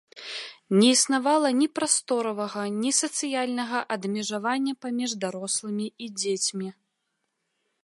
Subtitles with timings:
[0.77, 6.69] Не існавала ні прасторавага ні сацыяльнага адмежавання паміж дарослымі і дзецьмі.